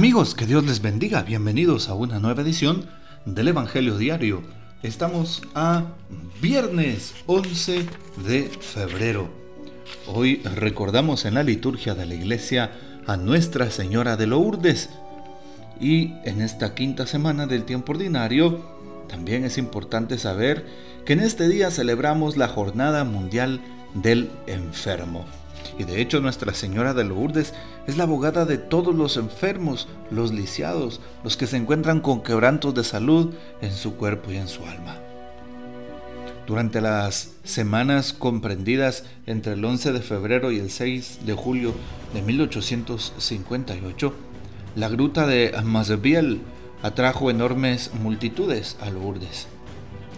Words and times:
Amigos, 0.00 0.34
que 0.34 0.46
Dios 0.46 0.64
les 0.64 0.80
bendiga. 0.80 1.24
Bienvenidos 1.24 1.90
a 1.90 1.94
una 1.94 2.20
nueva 2.20 2.40
edición 2.40 2.86
del 3.26 3.48
Evangelio 3.48 3.98
Diario. 3.98 4.40
Estamos 4.82 5.42
a 5.54 5.88
viernes 6.40 7.14
11 7.26 7.84
de 8.26 8.44
febrero. 8.44 9.28
Hoy 10.06 10.36
recordamos 10.56 11.26
en 11.26 11.34
la 11.34 11.42
liturgia 11.42 11.94
de 11.94 12.06
la 12.06 12.14
iglesia 12.14 12.72
a 13.06 13.18
Nuestra 13.18 13.70
Señora 13.70 14.16
de 14.16 14.26
Lourdes. 14.26 14.88
Y 15.78 16.14
en 16.24 16.40
esta 16.40 16.74
quinta 16.74 17.06
semana 17.06 17.46
del 17.46 17.64
tiempo 17.64 17.92
ordinario, 17.92 18.64
también 19.06 19.44
es 19.44 19.58
importante 19.58 20.16
saber 20.16 20.64
que 21.04 21.12
en 21.12 21.20
este 21.20 21.46
día 21.46 21.70
celebramos 21.70 22.38
la 22.38 22.48
Jornada 22.48 23.04
Mundial 23.04 23.60
del 23.92 24.30
Enfermo. 24.46 25.26
Y 25.80 25.84
de 25.84 26.02
hecho 26.02 26.20
Nuestra 26.20 26.52
Señora 26.52 26.92
de 26.92 27.04
Lourdes 27.04 27.54
es 27.86 27.96
la 27.96 28.02
abogada 28.02 28.44
de 28.44 28.58
todos 28.58 28.94
los 28.94 29.16
enfermos, 29.16 29.88
los 30.10 30.30
lisiados, 30.30 31.00
los 31.24 31.38
que 31.38 31.46
se 31.46 31.56
encuentran 31.56 32.00
con 32.00 32.22
quebrantos 32.22 32.74
de 32.74 32.84
salud 32.84 33.32
en 33.62 33.72
su 33.72 33.96
cuerpo 33.96 34.30
y 34.30 34.36
en 34.36 34.46
su 34.46 34.66
alma. 34.66 34.98
Durante 36.46 36.82
las 36.82 37.32
semanas 37.44 38.12
comprendidas 38.12 39.04
entre 39.24 39.54
el 39.54 39.64
11 39.64 39.92
de 39.92 40.02
febrero 40.02 40.52
y 40.52 40.58
el 40.58 40.70
6 40.70 41.20
de 41.24 41.32
julio 41.32 41.72
de 42.12 42.20
1858, 42.20 44.14
la 44.76 44.90
gruta 44.90 45.26
de 45.26 45.54
Mazbiel 45.64 46.42
atrajo 46.82 47.30
enormes 47.30 47.90
multitudes 47.94 48.76
a 48.82 48.90
Lourdes, 48.90 49.48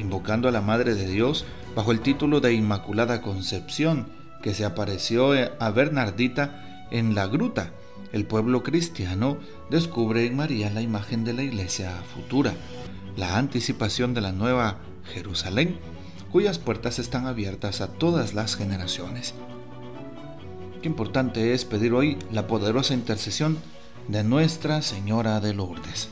invocando 0.00 0.48
a 0.48 0.50
la 0.50 0.62
Madre 0.62 0.96
de 0.96 1.06
Dios 1.06 1.44
bajo 1.76 1.92
el 1.92 2.00
título 2.00 2.40
de 2.40 2.54
Inmaculada 2.54 3.22
Concepción, 3.22 4.23
que 4.44 4.52
se 4.52 4.66
apareció 4.66 5.32
a 5.58 5.70
Bernardita 5.70 6.86
en 6.90 7.14
la 7.14 7.26
gruta. 7.26 7.70
El 8.12 8.26
pueblo 8.26 8.62
cristiano 8.62 9.38
descubre 9.70 10.26
en 10.26 10.36
María 10.36 10.68
la 10.68 10.82
imagen 10.82 11.24
de 11.24 11.32
la 11.32 11.42
iglesia 11.42 11.90
futura, 12.14 12.52
la 13.16 13.38
anticipación 13.38 14.12
de 14.12 14.20
la 14.20 14.32
nueva 14.32 14.80
Jerusalén, 15.14 15.78
cuyas 16.30 16.58
puertas 16.58 16.98
están 16.98 17.26
abiertas 17.26 17.80
a 17.80 17.88
todas 17.88 18.34
las 18.34 18.54
generaciones. 18.54 19.32
Qué 20.82 20.88
importante 20.88 21.54
es 21.54 21.64
pedir 21.64 21.94
hoy 21.94 22.18
la 22.30 22.46
poderosa 22.46 22.92
intercesión 22.92 23.56
de 24.08 24.24
Nuestra 24.24 24.82
Señora 24.82 25.40
de 25.40 25.54
Lourdes. 25.54 26.10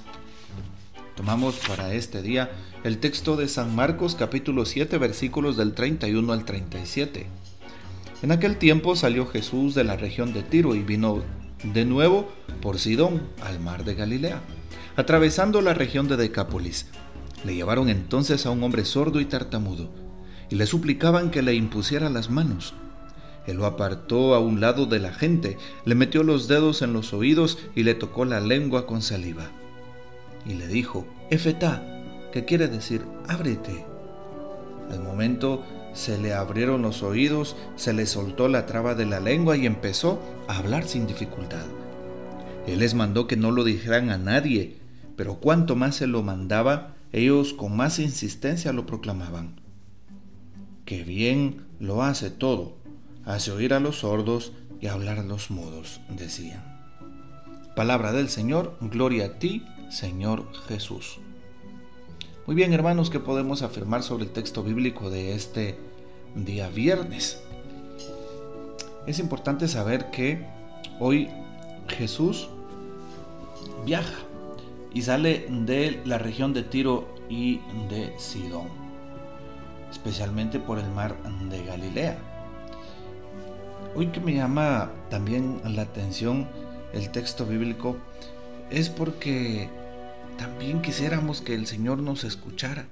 Tomamos 1.17 1.57
para 1.69 1.93
este 1.93 2.23
día 2.23 2.51
el 2.83 2.97
texto 2.97 3.37
de 3.37 3.47
San 3.47 3.77
Marcos 3.77 4.15
capítulo 4.15 4.65
7 4.65 4.97
versículos 4.97 5.59
del 5.59 5.75
31 5.75 6.33
al 6.33 6.47
37. 6.47 7.42
En 8.23 8.31
aquel 8.31 8.56
tiempo 8.56 8.95
salió 8.95 9.27
Jesús 9.27 9.75
de 9.75 9.83
la 9.83 9.97
región 9.97 10.33
de 10.33 10.45
Tiro 10.45 10.77
y 10.77 10.83
vino 10.84 11.25
de 11.65 11.84
nuevo 11.84 12.31
por 12.61 12.79
Sidón 12.79 13.20
al 13.42 13.59
mar 13.59 13.84
de 13.84 13.97
Galilea, 13.97 14.41
atravesando 14.95 15.61
la 15.61 15.75
región 15.75 16.06
de 16.06 16.17
Decápolis. 16.17 16.87
Le 17.45 17.56
llevaron 17.56 17.89
entonces 17.89 18.47
a 18.47 18.51
un 18.51 18.62
hombre 18.62 18.84
sordo 18.84 19.20
y 19.20 19.25
tartamudo, 19.25 19.91
y 20.51 20.55
le 20.55 20.67
suplicaban 20.67 21.33
que 21.33 21.42
le 21.42 21.55
impusiera 21.55 22.11
las 22.11 22.31
manos. 22.31 22.75
Él 23.48 23.56
lo 23.56 23.67
apartó 23.67 24.36
a 24.36 24.39
un 24.39 24.61
lado 24.61 24.86
de 24.86 25.01
la 25.01 25.12
gente, 25.12 25.59
le 25.84 25.97
metió 25.97 26.23
los 26.23 26.47
dedos 26.47 26.81
en 26.83 26.92
los 26.92 27.12
oídos 27.12 27.59
y 27.75 27.83
le 27.83 27.95
tocó 27.95 28.25
la 28.25 28.41
lengua 28.41 28.86
con 28.86 29.03
saliva. 29.03 29.51
Y 30.47 30.55
le 30.55 30.69
dijo, 30.69 31.09
Efetá, 31.31 31.83
que 32.33 32.45
quiere 32.45 32.69
decir, 32.69 33.03
ábrete. 33.27 33.84
Al 34.92 35.03
momento 35.03 35.64
se 35.95 36.19
le 36.19 36.33
abrieron 36.33 36.83
los 36.83 37.03
oídos, 37.03 37.57
se 37.77 37.93
le 37.93 38.07
soltó 38.07 38.48
la 38.48 38.67
traba 38.67 38.95
de 38.95 39.07
la 39.07 39.21
lengua 39.21 39.57
y 39.57 39.67
empezó 39.67 40.21
a 40.48 40.58
hablar 40.58 40.85
sin 40.85 41.07
dificultad. 41.07 41.67
Él 42.67 42.79
les 42.79 42.95
mandó 42.95 43.27
que 43.27 43.36
no 43.36 43.51
lo 43.51 43.64
dijeran 43.64 44.11
a 44.11 44.19
nadie, 44.19 44.77
pero 45.17 45.36
cuanto 45.36 45.77
más 45.77 45.97
se 45.97 46.07
lo 46.07 46.23
mandaba, 46.23 46.95
ellos 47.13 47.53
con 47.53 47.77
más 47.77 47.98
insistencia 47.98 48.73
lo 48.73 48.86
proclamaban. 48.86 49.61
Que 50.85 51.05
bien 51.05 51.67
lo 51.79 52.03
hace 52.03 52.30
todo, 52.30 52.77
hace 53.24 53.51
oír 53.51 53.74
a 53.74 53.80
los 53.80 53.98
sordos 53.98 54.53
y 54.80 54.86
hablar 54.86 55.19
a 55.19 55.24
los 55.24 55.51
mudos, 55.51 56.01
decían. 56.09 56.63
Palabra 57.77 58.13
del 58.13 58.29
Señor, 58.29 58.77
gloria 58.80 59.27
a 59.27 59.39
ti, 59.39 59.64
Señor 59.91 60.53
Jesús. 60.69 61.19
Muy 62.52 62.57
bien, 62.57 62.74
hermanos, 62.74 63.08
¿qué 63.08 63.18
podemos 63.18 63.63
afirmar 63.63 64.02
sobre 64.02 64.24
el 64.24 64.30
texto 64.30 64.63
bíblico 64.63 65.08
de 65.08 65.35
este 65.35 65.79
día 66.35 66.68
viernes? 66.68 67.42
Es 69.07 69.18
importante 69.18 69.67
saber 69.68 70.11
que 70.11 70.46
hoy 71.01 71.30
Jesús 71.89 72.51
viaja 73.86 74.18
y 74.92 75.01
sale 75.01 75.46
de 75.48 76.02
la 76.05 76.18
región 76.18 76.52
de 76.52 76.62
Tiro 76.62 77.08
y 77.30 77.61
de 77.89 78.12
Sidón, 78.18 78.68
especialmente 79.91 80.61
por 80.61 80.79
el 80.79 80.91
mar 80.91 81.17
de 81.48 81.64
Galilea. 81.64 82.18
Hoy 83.96 84.08
que 84.08 84.20
me 84.20 84.35
llama 84.35 84.91
también 85.08 85.62
la 85.64 85.80
atención 85.80 86.46
el 86.92 87.11
texto 87.12 87.46
bíblico 87.46 87.96
es 88.68 88.91
porque 88.91 89.70
también 90.42 90.83
quisiéramos 90.83 91.41
que 91.41 91.55
el 91.55 91.69
Señor 91.69 91.98
nos 91.98 92.25
escuchara 92.25 92.86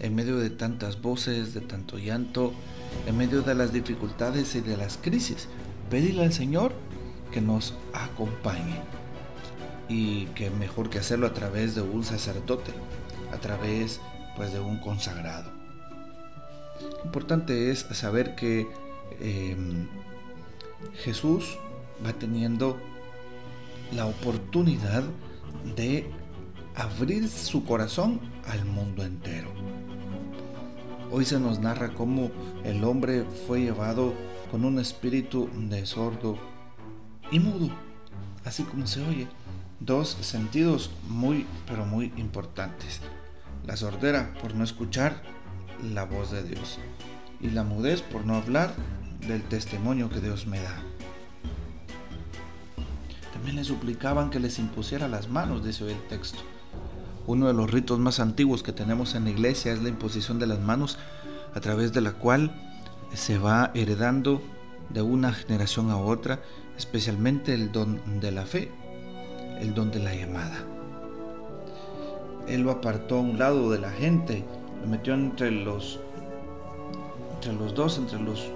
en 0.00 0.14
medio 0.14 0.36
de 0.36 0.50
tantas 0.50 1.00
voces, 1.00 1.54
de 1.54 1.62
tanto 1.62 1.96
llanto, 1.96 2.52
en 3.06 3.16
medio 3.16 3.40
de 3.40 3.54
las 3.54 3.72
dificultades 3.72 4.54
y 4.54 4.60
de 4.60 4.76
las 4.76 4.98
crisis. 4.98 5.48
Pedirle 5.88 6.24
al 6.24 6.34
Señor 6.34 6.74
que 7.32 7.40
nos 7.40 7.74
acompañe 7.94 8.82
y 9.88 10.26
que 10.34 10.50
mejor 10.50 10.90
que 10.90 10.98
hacerlo 10.98 11.26
a 11.26 11.32
través 11.32 11.74
de 11.74 11.80
un 11.80 12.04
sacerdote, 12.04 12.72
a 13.32 13.38
través 13.38 14.02
pues 14.36 14.52
de 14.52 14.60
un 14.60 14.76
consagrado. 14.76 15.50
Importante 17.02 17.70
es 17.70 17.86
saber 17.92 18.34
que 18.34 18.68
em, 19.20 19.88
Jesús 21.02 21.56
va 22.04 22.12
teniendo 22.12 22.76
la 23.90 24.04
oportunidad 24.04 25.02
de 25.76 26.12
abrir 26.74 27.28
su 27.28 27.64
corazón 27.64 28.20
al 28.48 28.64
mundo 28.64 29.04
entero. 29.04 29.48
Hoy 31.10 31.24
se 31.24 31.38
nos 31.38 31.60
narra 31.60 31.94
cómo 31.94 32.30
el 32.64 32.82
hombre 32.82 33.24
fue 33.46 33.60
llevado 33.60 34.14
con 34.50 34.64
un 34.64 34.78
espíritu 34.78 35.48
de 35.54 35.86
sordo 35.86 36.36
y 37.30 37.38
mudo, 37.38 37.70
así 38.44 38.64
como 38.64 38.86
se 38.86 39.04
oye. 39.06 39.28
Dos 39.80 40.16
sentidos 40.20 40.90
muy, 41.08 41.46
pero 41.66 41.84
muy 41.84 42.12
importantes. 42.16 43.00
La 43.66 43.76
sordera 43.76 44.34
por 44.40 44.54
no 44.54 44.64
escuchar 44.64 45.22
la 45.82 46.04
voz 46.04 46.30
de 46.30 46.42
Dios 46.42 46.78
y 47.40 47.50
la 47.50 47.64
mudez 47.64 48.02
por 48.02 48.24
no 48.24 48.36
hablar 48.36 48.74
del 49.26 49.42
testimonio 49.42 50.10
que 50.10 50.20
Dios 50.20 50.46
me 50.46 50.60
da. 50.60 50.82
También 53.32 53.56
le 53.56 53.64
suplicaban 53.64 54.30
que 54.30 54.40
les 54.40 54.58
impusiera 54.58 55.06
las 55.08 55.28
manos, 55.28 55.64
dice 55.64 55.84
hoy 55.84 55.92
el 55.92 56.08
texto. 56.08 56.38
Uno 57.26 57.46
de 57.46 57.54
los 57.54 57.70
ritos 57.70 57.98
más 57.98 58.20
antiguos 58.20 58.62
que 58.62 58.72
tenemos 58.72 59.14
en 59.14 59.24
la 59.24 59.30
iglesia 59.30 59.72
es 59.72 59.82
la 59.82 59.88
imposición 59.88 60.38
de 60.38 60.46
las 60.46 60.60
manos, 60.60 60.98
a 61.54 61.60
través 61.60 61.92
de 61.92 62.00
la 62.00 62.12
cual 62.12 62.54
se 63.14 63.38
va 63.38 63.70
heredando 63.74 64.42
de 64.90 65.00
una 65.00 65.32
generación 65.32 65.90
a 65.90 65.96
otra, 65.96 66.42
especialmente 66.76 67.54
el 67.54 67.72
don 67.72 68.20
de 68.20 68.32
la 68.32 68.44
fe, 68.44 68.70
el 69.60 69.72
don 69.72 69.90
de 69.90 70.00
la 70.00 70.14
llamada. 70.14 70.66
Él 72.46 72.62
lo 72.62 72.70
apartó 72.72 73.16
a 73.16 73.20
un 73.20 73.38
lado 73.38 73.70
de 73.70 73.78
la 73.78 73.90
gente, 73.90 74.44
lo 74.82 74.88
metió 74.88 75.14
entre 75.14 75.50
los, 75.50 76.00
entre 77.36 77.54
los 77.54 77.74
dos, 77.74 77.96
entre 77.96 78.20
los 78.20 78.50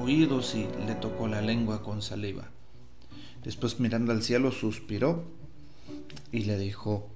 oídos 0.00 0.54
y 0.54 0.68
le 0.86 0.94
tocó 0.94 1.28
la 1.28 1.42
lengua 1.42 1.82
con 1.82 2.00
saliva. 2.00 2.50
Después 3.42 3.78
mirando 3.78 4.12
al 4.12 4.22
cielo 4.22 4.52
suspiró 4.52 5.24
y 6.32 6.44
le 6.44 6.58
dijo, 6.58 7.10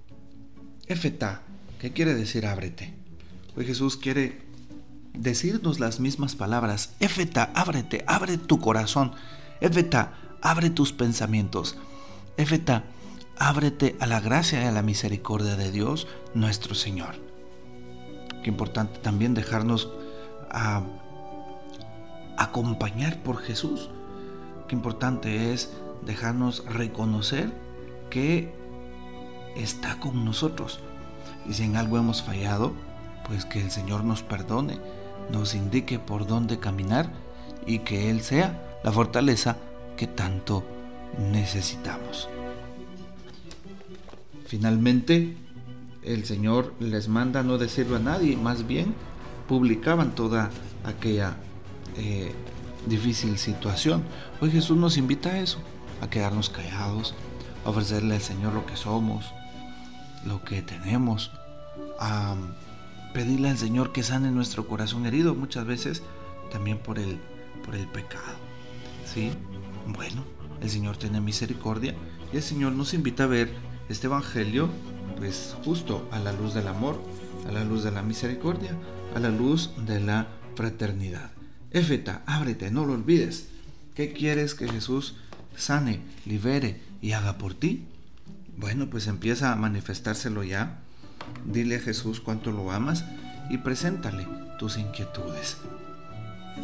Efetá, 0.90 1.42
¿qué 1.78 1.92
quiere 1.92 2.16
decir 2.16 2.46
ábrete. 2.46 2.92
Hoy 3.56 3.64
Jesús 3.64 3.96
quiere 3.96 4.42
decirnos 5.14 5.78
las 5.78 6.00
mismas 6.00 6.34
palabras. 6.34 6.94
Efetá, 6.98 7.52
ábrete, 7.54 8.02
abre 8.08 8.38
tu 8.38 8.58
corazón. 8.58 9.12
Efetá, 9.60 10.14
abre 10.42 10.68
tus 10.68 10.92
pensamientos. 10.92 11.76
Efetá, 12.36 12.82
ábrete 13.38 13.94
a 14.00 14.08
la 14.08 14.18
gracia 14.18 14.64
y 14.64 14.66
a 14.66 14.72
la 14.72 14.82
misericordia 14.82 15.54
de 15.54 15.70
Dios 15.70 16.08
nuestro 16.34 16.74
Señor. 16.74 17.14
Qué 18.42 18.50
importante 18.50 18.98
también 18.98 19.32
dejarnos 19.32 19.90
a, 20.50 20.82
acompañar 22.36 23.22
por 23.22 23.36
Jesús. 23.38 23.90
Qué 24.66 24.74
importante 24.74 25.52
es 25.52 25.70
dejarnos 26.04 26.64
reconocer 26.64 27.52
que 28.10 28.59
está 29.56 29.98
con 29.98 30.24
nosotros. 30.24 30.80
Y 31.48 31.54
si 31.54 31.64
en 31.64 31.76
algo 31.76 31.98
hemos 31.98 32.22
fallado, 32.22 32.72
pues 33.26 33.44
que 33.44 33.60
el 33.60 33.70
Señor 33.70 34.04
nos 34.04 34.22
perdone, 34.22 34.78
nos 35.30 35.54
indique 35.54 35.98
por 35.98 36.26
dónde 36.26 36.58
caminar 36.58 37.10
y 37.66 37.80
que 37.80 38.10
Él 38.10 38.22
sea 38.22 38.80
la 38.82 38.92
fortaleza 38.92 39.56
que 39.96 40.06
tanto 40.06 40.64
necesitamos. 41.18 42.28
Finalmente, 44.46 45.36
el 46.02 46.24
Señor 46.24 46.74
les 46.80 47.08
manda 47.08 47.42
no 47.42 47.58
decirlo 47.58 47.96
a 47.96 48.00
nadie, 48.00 48.36
más 48.36 48.66
bien 48.66 48.94
publicaban 49.46 50.14
toda 50.14 50.50
aquella 50.84 51.36
eh, 51.96 52.32
difícil 52.86 53.38
situación. 53.38 54.02
Hoy 54.40 54.50
Jesús 54.50 54.76
nos 54.76 54.96
invita 54.96 55.30
a 55.30 55.40
eso, 55.40 55.58
a 56.00 56.08
quedarnos 56.08 56.50
callados, 56.50 57.14
a 57.64 57.70
ofrecerle 57.70 58.14
al 58.14 58.22
Señor 58.22 58.54
lo 58.54 58.64
que 58.66 58.76
somos, 58.76 59.32
lo 60.24 60.42
que 60.44 60.62
tenemos, 60.62 61.30
a 61.98 62.34
pedirle 63.14 63.50
al 63.50 63.58
Señor 63.58 63.92
que 63.92 64.02
sane 64.02 64.30
nuestro 64.30 64.66
corazón 64.66 65.06
herido 65.06 65.34
muchas 65.34 65.66
veces 65.66 66.02
también 66.50 66.78
por 66.78 66.98
el, 66.98 67.18
por 67.64 67.74
el 67.74 67.86
pecado. 67.86 68.36
¿Sí? 69.06 69.30
Bueno, 69.86 70.24
el 70.60 70.70
Señor 70.70 70.96
tiene 70.96 71.20
misericordia 71.20 71.94
y 72.32 72.36
el 72.36 72.42
Señor 72.42 72.72
nos 72.72 72.94
invita 72.94 73.24
a 73.24 73.28
ver 73.28 73.50
este 73.88 74.06
Evangelio 74.06 74.68
pues 75.16 75.56
justo 75.64 76.08
a 76.12 76.18
la 76.18 76.32
luz 76.32 76.54
del 76.54 76.68
amor, 76.68 77.00
a 77.46 77.52
la 77.52 77.64
luz 77.64 77.84
de 77.84 77.90
la 77.90 78.02
misericordia, 78.02 78.74
a 79.14 79.20
la 79.20 79.28
luz 79.28 79.70
de 79.86 80.00
la 80.00 80.28
fraternidad. 80.54 81.30
Éfeta, 81.72 82.22
ábrete, 82.26 82.70
no 82.70 82.86
lo 82.86 82.94
olvides. 82.94 83.48
¿Qué 83.94 84.12
quieres 84.12 84.54
que 84.54 84.68
Jesús 84.68 85.16
sane, 85.56 86.00
libere 86.24 86.80
y 87.02 87.12
haga 87.12 87.36
por 87.36 87.54
ti? 87.54 87.84
Bueno, 88.60 88.90
pues 88.90 89.06
empieza 89.06 89.52
a 89.52 89.56
manifestárselo 89.56 90.44
ya. 90.44 90.80
Dile 91.46 91.76
a 91.76 91.80
Jesús 91.80 92.20
cuánto 92.20 92.52
lo 92.52 92.70
amas 92.70 93.06
y 93.48 93.56
preséntale 93.56 94.28
tus 94.58 94.76
inquietudes. 94.76 95.56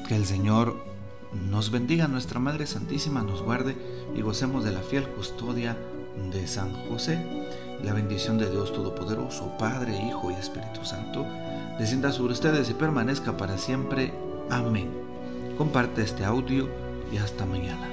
Que 0.07 0.15
el 0.15 0.27
Señor 0.27 0.77
nos 1.51 1.71
bendiga, 1.71 2.07
nuestra 2.07 2.39
Madre 2.39 2.67
Santísima 2.67 3.23
nos 3.23 3.41
guarde 3.41 3.77
y 4.15 4.21
gocemos 4.21 4.63
de 4.63 4.73
la 4.73 4.81
fiel 4.81 5.09
custodia 5.09 5.75
de 6.31 6.47
San 6.47 6.71
José. 6.87 7.19
La 7.83 7.95
bendición 7.95 8.37
de 8.37 8.51
Dios 8.51 8.75
Todopoderoso, 8.75 9.57
Padre, 9.59 9.97
Hijo 9.97 10.31
y 10.31 10.35
Espíritu 10.35 10.85
Santo, 10.85 11.27
descienda 11.79 12.13
sobre 12.13 12.35
ustedes 12.35 12.69
y 12.69 12.75
permanezca 12.75 13.39
para 13.39 13.57
siempre. 13.57 14.13
Amén. 14.51 14.91
Comparte 15.57 16.03
este 16.03 16.27
audio 16.27 16.69
y 17.11 17.17
hasta 17.17 17.47
mañana. 17.47 17.89